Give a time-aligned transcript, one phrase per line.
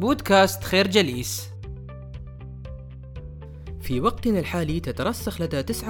[0.00, 1.48] بودكاست خير جليس
[3.80, 5.82] في وقتنا الحالي تترسخ لدى 99%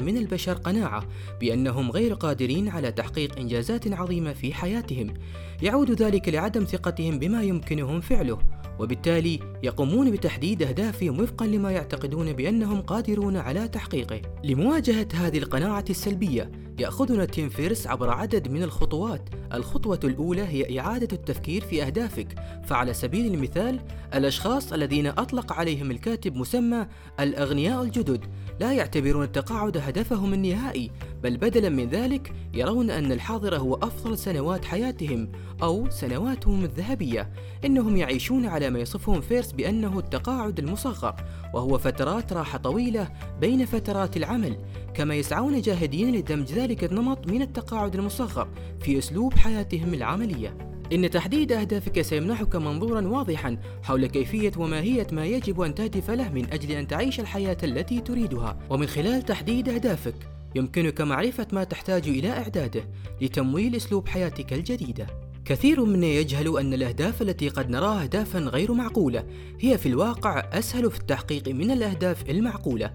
[0.00, 1.04] من البشر قناعة
[1.40, 5.14] بأنهم غير قادرين على تحقيق إنجازات عظيمة في حياتهم،
[5.62, 8.38] يعود ذلك لعدم ثقتهم بما يمكنهم فعله،
[8.78, 14.22] وبالتالي يقومون بتحديد أهدافهم وفقا لما يعتقدون بأنهم قادرون على تحقيقه.
[14.44, 19.28] لمواجهة هذه القناعة السلبية، يأخذنا تيم فيرس عبر عدد من الخطوات.
[19.54, 22.34] الخطوة الأولى هي إعادة التفكير في أهدافك،
[22.64, 23.80] فعلى سبيل المثال،
[24.14, 26.86] الأشخاص الذين أطلق عليهم الكاتب مسمى
[27.20, 28.24] الأغنياء الجدد.
[28.60, 30.90] لا يعتبرون التقاعد هدفهم النهائي
[31.22, 35.32] بل بدلا من ذلك يرون أن الحاضر هو أفضل سنوات حياتهم
[35.62, 37.30] أو سنواتهم الذهبية.
[37.64, 41.14] إنهم يعيشون على ما يصفهم فيرس بأنه التقاعد المصغر
[41.54, 43.08] وهو فترات راحة طويلة
[43.40, 44.56] بين فترات العمل.
[44.94, 48.48] كما يسعون جاهدين لدمج ذلك النمط من التقاعد المصغر
[48.80, 50.56] في أسلوب حياتهم العملية.
[50.92, 56.52] إن تحديد أهدافك سيمنحك منظورا واضحا حول كيفية وماهية ما يجب أن تهدف له من
[56.52, 58.58] أجل أن تعيش الحياة التي تريدها.
[58.70, 60.14] ومن خلال تحديد أهدافك
[60.54, 62.84] يمكنك معرفة ما تحتاج إلى إعداده
[63.20, 65.06] لتمويل أسلوب حياتك الجديدة
[65.44, 69.24] كثير منا يجهل أن الأهداف التي قد نراها أهدافا غير معقولة
[69.60, 72.90] هي في الواقع أسهل في التحقيق من الأهداف المعقولة.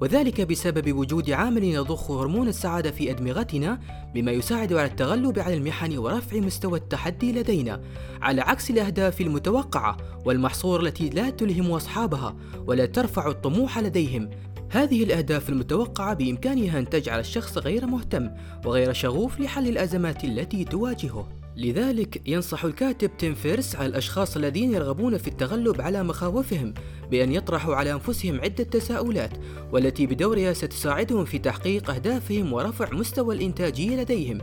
[0.00, 3.80] وذلك بسبب وجود عامل يضخ هرمون السعادة في أدمغتنا
[4.14, 7.80] بما يساعد على التغلب على المحن ورفع مستوى التحدي لدينا
[8.22, 14.30] على عكس الأهداف المتوقعة والمحصور التي لا تلهم أصحابها ولا ترفع الطموح لديهم.
[14.70, 18.30] هذه الأهداف المتوقعة بإمكانها أن تجعل الشخص غير مهتم
[18.64, 21.43] وغير شغوف لحل الأزمات التي تواجهه.
[21.56, 26.74] لذلك ينصح الكاتب تيم فيرس على الأشخاص الذين يرغبون في التغلب على مخاوفهم
[27.10, 29.30] بأن يطرحوا على أنفسهم عدة تساؤلات
[29.72, 34.38] والتي بدورها ستساعدهم في تحقيق أهدافهم ورفع مستوى الإنتاجية لديهم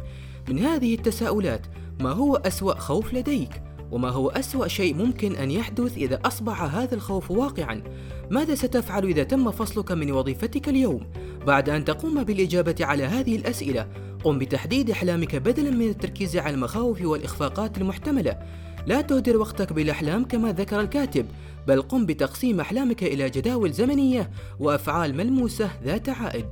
[0.49, 1.65] من هذه التساؤلات
[1.99, 6.95] ما هو أسوأ خوف لديك؟ وما هو أسوأ شيء ممكن أن يحدث إذا أصبح هذا
[6.95, 7.84] الخوف واقعا؟
[8.30, 11.08] ماذا ستفعل إذا تم فصلك من وظيفتك اليوم؟
[11.47, 13.88] بعد أن تقوم بالإجابة على هذه الأسئلة
[14.24, 18.38] قم بتحديد أحلامك بدلا من التركيز على المخاوف والإخفاقات المحتملة
[18.85, 21.25] لا تهدر وقتك بالأحلام كما ذكر الكاتب
[21.68, 26.46] بل قم بتقسيم أحلامك إلى جداول زمنية وأفعال ملموسة ذات عائد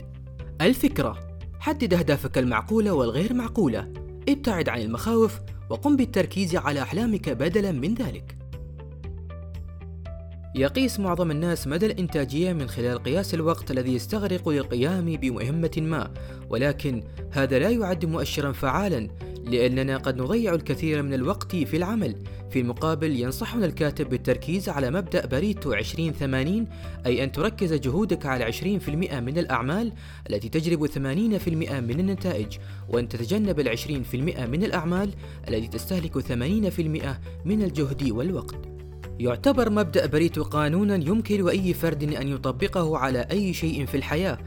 [0.62, 1.20] الفكرة
[1.60, 3.94] حدد أهدافك المعقولة والغير معقولة
[4.30, 8.36] ابتعد عن المخاوف وقم بالتركيز على أحلامك بدلا من ذلك.
[10.56, 16.14] يقيس معظم الناس مدى الإنتاجية من خلال قياس الوقت الذي يستغرق للقيام بمهمة ما،
[16.50, 19.08] ولكن هذا لا يعد مؤشرا فعالا،
[19.50, 22.16] لأننا قد نضيع الكثير من الوقت في العمل.
[22.50, 26.68] في المقابل ينصحنا الكاتب بالتركيز على مبدأ بريتو 2080
[27.06, 29.92] أي أن تركز جهودك على 20% من الأعمال
[30.30, 31.00] التي تجلب 80%
[31.72, 32.58] من النتائج
[32.90, 35.14] وأن تتجنب ال 20% من الأعمال
[35.48, 36.32] التي تستهلك 80%
[37.46, 38.56] من الجهد والوقت
[39.20, 44.38] يعتبر مبدأ بريتو قانونا يمكن لأي فرد أن يطبقه على أي شيء في الحياة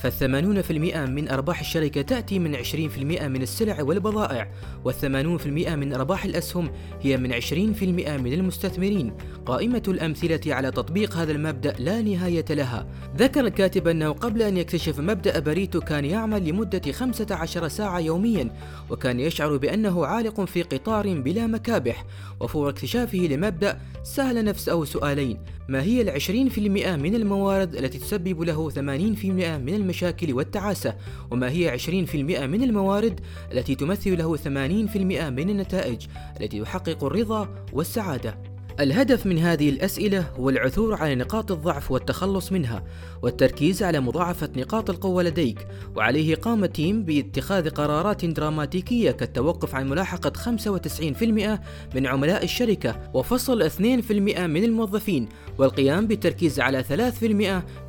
[0.00, 4.50] فالثمانون في المئة من أرباح الشركة تأتي من عشرين في المئة من السلع والبضائع
[4.84, 9.12] والثمانون في المئة من أرباح الأسهم هي من عشرين في المئة من المستثمرين.
[9.46, 12.86] قائمة الأمثلة على تطبيق هذا المبدأ لا نهاية لها.
[13.16, 18.50] ذكر الكاتب أنه قبل أن يكتشف مبدأ بريتو كان يعمل لمدة 15 ساعة يوميا
[18.90, 22.04] وكان يشعر بأنه عالق في قطار بلا مكابح.
[22.40, 28.42] وفور اكتشافه لمبدأ سأل نفسه سؤالين ما هي العشرين في المئة من الموارد التي تسبب
[28.42, 30.94] له ثمانين في المئة من المشاكل والتعاسة
[31.30, 33.20] وما هي عشرين في المئة من الموارد
[33.52, 36.06] التي تمثل له ثمانين في المئة من النتائج
[36.40, 38.49] التي تحقق الرضا والسعادة.
[38.80, 42.84] الهدف من هذه الأسئلة هو العثور على نقاط الضعف والتخلص منها
[43.22, 45.66] والتركيز على مضاعفة نقاط القوة لديك
[45.96, 53.80] وعليه قام تيم باتخاذ قرارات دراماتيكية كالتوقف عن ملاحقة 95% من عملاء الشركة وفصل 2%
[53.80, 56.84] من الموظفين والقيام بالتركيز على
[57.20, 57.22] 3%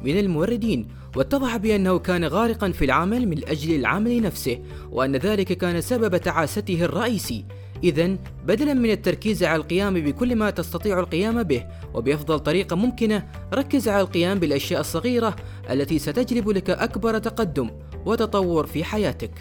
[0.03, 4.59] من الموردين واتضح بأنه كان غارقا في العمل من أجل العمل نفسه
[4.91, 7.45] وأن ذلك كان سبب تعاسته الرئيسي.
[7.83, 8.15] إذا
[8.45, 14.01] بدلا من التركيز على القيام بكل ما تستطيع القيام به وبأفضل طريقة ممكنة ركز على
[14.01, 15.35] القيام بالأشياء الصغيرة
[15.69, 17.69] التي ستجلب لك أكبر تقدم
[18.05, 19.31] وتطور في حياتك.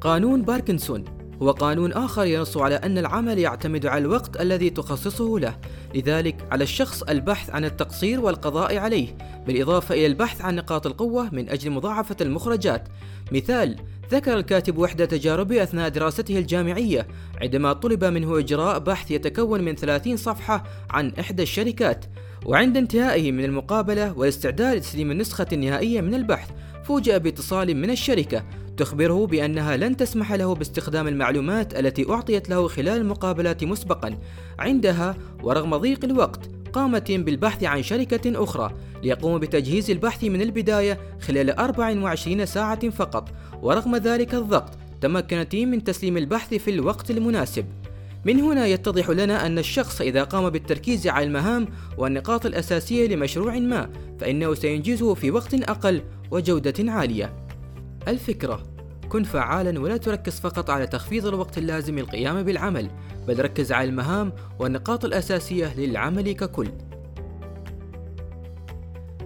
[0.00, 1.04] قانون باركنسون
[1.42, 5.56] هو قانون آخر ينص على أن العمل يعتمد على الوقت الذي تخصصه له،
[5.94, 9.08] لذلك على الشخص البحث عن التقصير والقضاء عليه،
[9.46, 12.88] بالإضافة إلى البحث عن نقاط القوة من أجل مضاعفة المخرجات.
[13.32, 13.76] مثال
[14.10, 17.06] ذكر الكاتب وحدة تجاربه أثناء دراسته الجامعية
[17.42, 22.04] عندما طلب منه إجراء بحث يتكون من 30 صفحة عن إحدى الشركات.
[22.46, 26.50] وعند انتهائه من المقابلة والاستعداد لتسليم النسخة النهائية من البحث
[26.84, 28.44] فوجئ باتصال من الشركة
[28.76, 34.18] تخبره بأنها لن تسمح له باستخدام المعلومات التي أعطيت له خلال المقابلات مسبقا.
[34.58, 41.50] عندها ورغم ضيق الوقت قامت بالبحث عن شركة أخرى ليقوم بتجهيز البحث من البداية خلال
[41.50, 43.28] 24 ساعة فقط
[43.62, 47.64] ورغم ذلك الضغط تمكن تيم من تسليم البحث في الوقت المناسب.
[48.24, 51.68] من هنا يتضح لنا أن الشخص إذا قام بالتركيز على المهام
[51.98, 53.90] والنقاط الأساسية لمشروع ما
[54.20, 57.32] فإنه سينجزه في وقت أقل وجودة عالية.
[58.08, 58.62] الفكرة
[59.10, 62.90] كن فعالا ولا تركز فقط على تخفيض الوقت اللازم للقيام بالعمل
[63.28, 66.68] بل ركز على المهام والنقاط الأساسية للعمل ككل.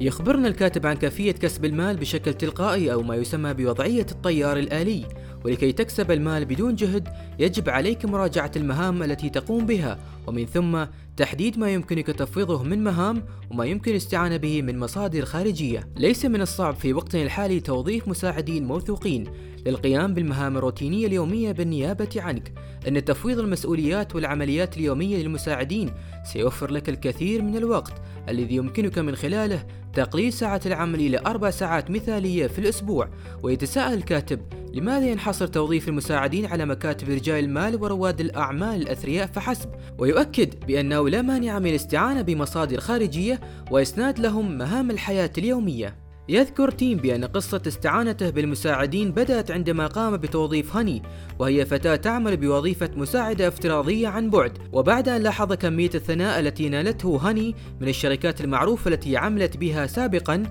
[0.00, 5.04] يخبرنا الكاتب عن كيفية كسب المال بشكل تلقائي أو ما يسمى بوضعية الطيار الآلي.
[5.44, 7.08] ولكي تكسب المال بدون جهد
[7.38, 10.84] يجب عليك مراجعة المهام التي تقوم بها ومن ثم
[11.16, 15.88] تحديد ما يمكنك تفويضه من مهام وما يمكن الاستعانة به من مصادر خارجية.
[15.96, 19.24] ليس من الصعب في وقتنا الحالي توظيف مساعدين موثوقين
[19.66, 22.52] للقيام بالمهام الروتينية اليومية بالنيابة عنك.
[22.88, 25.90] أن تفويض المسؤوليات والعمليات اليومية للمساعدين
[26.24, 27.92] سيوفر لك الكثير من الوقت
[28.28, 33.08] الذي يمكنك من خلاله تقليل ساعات العمل إلى أربع ساعات مثالية في الأسبوع.
[33.42, 39.68] ويتساءل الكاتب لماذا ينحصر توظيف المساعدين على مكاتب رجال المال ورواد الأعمال الأثرياء فحسب؟
[39.98, 43.40] ويؤكد بأنه لا مانع من الاستعانة بمصادر خارجية
[43.70, 45.96] وإسناد لهم مهام الحياة اليومية.
[46.28, 51.02] يذكر تيم بأن قصة استعانته بالمساعدين بدأت عندما قام بتوظيف هاني
[51.38, 54.58] وهي فتاة تعمل بوظيفة مساعدة افتراضية عن بعد.
[54.72, 60.42] وبعد أن لاحظ كمية الثناء التي نالته هاني من الشركات المعروفة التي عملت بها سابقا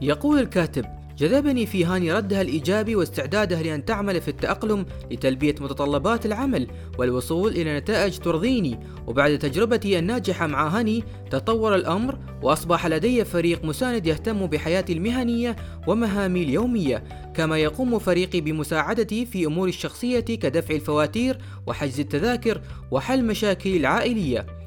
[0.00, 6.66] يقول الكاتب جذبني في هاني ردها الإيجابي واستعدادها لأن تعمل في التأقلم لتلبية متطلبات العمل
[6.98, 8.80] والوصول إلى نتائج ترضيني.
[9.06, 15.56] وبعد تجربتي الناجحة مع هاني تطور الأمر وأصبح لدي فريق مساند يهتم بحياتي المهنية
[15.86, 23.76] ومهامي اليومية كما يقوم فريقي بمساعدتي في أمور الشخصية كدفع الفواتير وحجز التذاكر وحل مشاكلي
[23.76, 24.59] العائلية.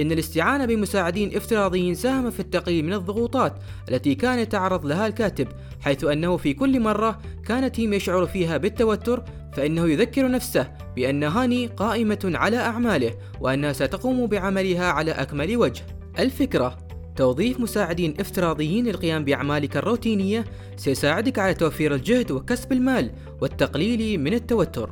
[0.00, 3.54] إن الاستعانة بمساعدين افتراضيين ساهم في التقليل من الضغوطات
[3.88, 5.48] التي كان يتعرض لها الكاتب
[5.80, 11.66] حيث أنه في كل مرة كان تيم يشعر فيها بالتوتر فإنه يذكر نفسه بأن هاني
[11.66, 15.82] قائمة على أعماله وأنها ستقوم بعملها على أكمل وجه.
[16.18, 16.78] الفكرة
[17.16, 20.44] توظيف مساعدين افتراضيين للقيام بأعمالك الروتينية
[20.76, 23.10] سيساعدك على توفير الجهد وكسب المال
[23.40, 24.90] والتقليل من التوتر.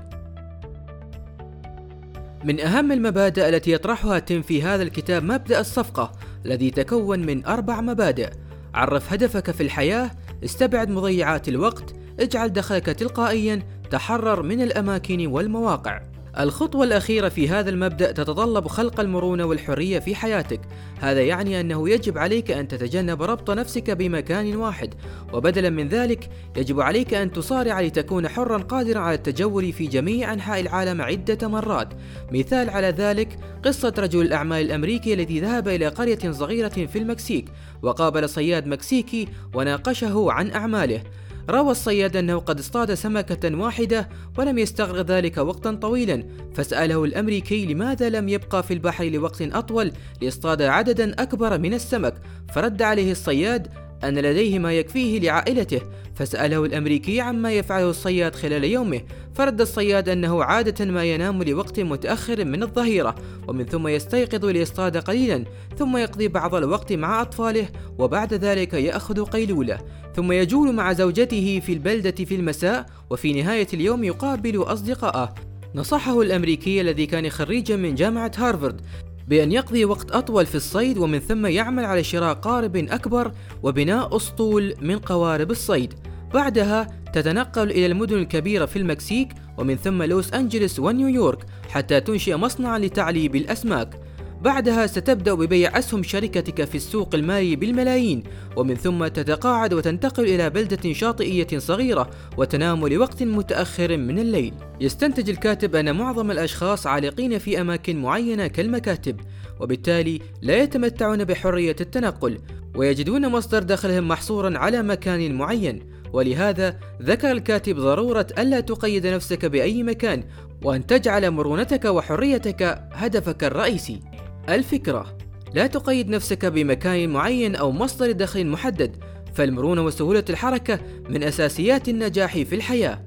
[2.46, 6.12] من أهم المبادئ التي يطرحها تيم في هذا الكتاب مبدأ الصفقة
[6.44, 8.30] الذي يتكون من أربع مبادئ.
[8.74, 10.10] عرف هدفك في الحياة
[10.44, 16.00] استبعد مضيعات الوقت اجعل دخلك تلقائيا تحرر من الأماكن والمواقع.
[16.38, 20.60] الخطوة الأخيرة في هذا المبدأ تتطلب خلق المرونة والحرية في حياتك،
[21.00, 24.94] هذا يعني أنه يجب عليك أن تتجنب ربط نفسك بمكان واحد،
[25.32, 30.60] وبدلا من ذلك يجب عليك أن تصارع لتكون حرا قادرا على التجول في جميع أنحاء
[30.60, 31.88] العالم عدة مرات،
[32.32, 37.48] مثال على ذلك قصة رجل الأعمال الأمريكي الذي ذهب إلى قرية صغيرة في المكسيك،
[37.82, 41.02] وقابل صياد مكسيكي وناقشه عن أعماله،
[41.50, 44.08] روى الصياد أنه قد اصطاد سمكة واحدة
[44.38, 50.62] ولم يستغرق ذلك وقتا طويلا فسأله الأمريكي لماذا لم يبقى في البحر لوقت أطول ليصطاد
[50.62, 52.14] عددا أكبر من السمك
[52.54, 53.68] فرد عليه الصياد
[54.08, 55.80] أن لديه ما يكفيه لعائلته
[56.14, 59.00] فسأله الأمريكي عما يفعله الصياد خلال يومه
[59.34, 63.14] فرد الصياد أنه عادة ما ينام لوقت متأخر من الظهيرة
[63.48, 65.44] ومن ثم يستيقظ ليصطاد قليلا
[65.78, 69.78] ثم يقضي بعض الوقت مع أطفاله وبعد ذلك يأخذ قيلولة
[70.16, 75.34] ثم يجول مع زوجته في البلدة في المساء وفي نهاية اليوم يقابل أصدقائه
[75.74, 78.80] نصحه الأمريكي الذي كان خريجا من جامعة هارفارد
[79.28, 84.74] بأن يقضي وقت أطول في الصيد ومن ثم يعمل على شراء قارب أكبر وبناء أسطول
[84.80, 85.94] من قوارب الصيد.
[86.34, 89.28] بعدها تتنقل إلى المدن الكبيرة في المكسيك
[89.58, 94.00] ومن ثم لوس أنجلس ونيويورك حتى تنشئ مصنعا لتعليب الأسماك.
[94.42, 98.22] بعدها ستبدأ ببيع أسهم شركتك في السوق المالي بالملايين
[98.56, 104.54] ومن ثم تتقاعد وتنتقل إلى بلدة شاطئية صغيرة وتنام لوقت متأخر من الليل.
[104.80, 109.20] يستنتج الكاتب أن معظم الأشخاص عالقين في أماكن معينة كالمكاتب
[109.60, 112.38] وبالتالي لا يتمتعون بحرية التنقل
[112.74, 115.96] ويجدون مصدر دخلهم محصورا على مكان معين.
[116.12, 120.24] ولهذا ذكر الكاتب ضرورة ألا تقيد نفسك بأي مكان
[120.62, 124.00] وأن تجعل مرونتك وحريتك هدفك الرئيسي.
[124.48, 125.18] الفكرة.
[125.54, 132.32] لا تقيد نفسك بمكان معين أو مصدر دخل محدد فالمرونة وسهولة الحركة من أساسيات النجاح
[132.32, 133.06] في الحياة.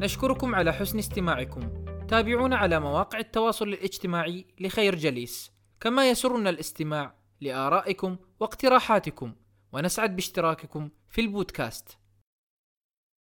[0.00, 1.84] نشكركم على حسن استماعكم.
[2.08, 5.52] تابعونا على مواقع التواصل الاجتماعي لخير جليس.
[5.80, 9.32] كما يسرنا الاستماع لآرائكم واقتراحاتكم
[9.72, 11.98] ونسعد باشتراككم في البودكاست.